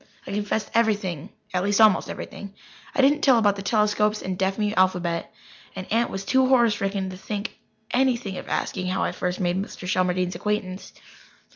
[0.25, 2.55] I confessed everything at least, almost everything.
[2.95, 5.31] I didn't tell about the telescopes and deaf mute alphabet,
[5.75, 7.59] and Aunt was too horror stricken to think
[7.93, 9.87] of asking how I first made Mr.
[9.87, 10.91] Shelmardine's acquaintance.